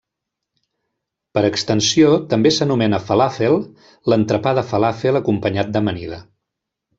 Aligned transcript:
Per 1.37 1.43
extensió, 1.49 2.09
també 2.31 2.53
s'anomena 2.55 3.01
falàfel 3.09 3.59
l'entrepà 4.13 4.55
de 4.61 4.65
falàfel 4.73 5.21
acompanyat 5.21 5.71
d'amanida. 5.77 6.21